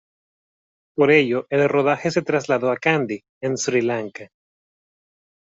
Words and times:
Por 0.95 1.11
ello, 1.11 1.45
el 1.51 1.69
rodaje 1.69 2.09
se 2.09 2.23
trasladó 2.23 2.71
a 2.71 2.77
Kandy, 2.77 3.23
en 3.39 3.55
Sri 3.55 3.81
Lanka. 3.83 4.29